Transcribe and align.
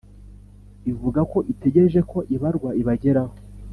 ivuga 0.91 1.21
ko 1.31 1.37
itegereje 1.51 1.99
ko 2.11 2.17
ibwarwa 2.33 2.69
ibageraho 2.81 3.33